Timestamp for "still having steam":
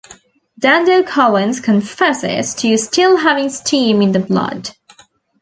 2.75-4.01